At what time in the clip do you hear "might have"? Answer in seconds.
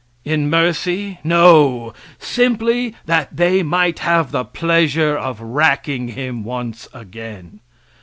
3.61-4.31